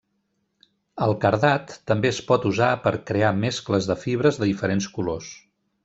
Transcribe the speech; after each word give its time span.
El 1.07 1.13
cardat 1.25 1.75
també 1.91 2.11
es 2.13 2.21
pot 2.31 2.49
usar 2.53 2.71
per 2.87 2.95
crear 3.13 3.31
mescles 3.45 3.91
de 3.93 4.01
fibres 4.07 4.41
de 4.43 4.49
diferents 4.55 4.93
colors. 4.99 5.31